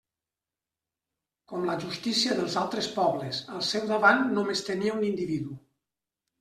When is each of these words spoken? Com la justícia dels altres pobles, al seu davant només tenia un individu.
Com 1.51 1.67
la 1.71 1.75
justícia 1.83 2.39
dels 2.41 2.57
altres 2.63 2.89
pobles, 2.97 3.45
al 3.59 3.63
seu 3.71 3.87
davant 3.95 4.27
només 4.41 4.67
tenia 4.73 4.99
un 5.01 5.09
individu. 5.15 5.63